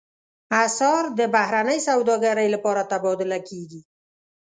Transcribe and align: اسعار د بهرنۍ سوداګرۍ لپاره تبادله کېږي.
اسعار 0.65 1.05
د 1.19 1.21
بهرنۍ 1.35 1.79
سوداګرۍ 1.89 2.47
لپاره 2.55 2.81
تبادله 2.91 3.39
کېږي. 3.49 3.81